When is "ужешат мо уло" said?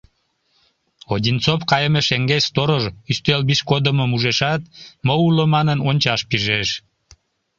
4.15-5.45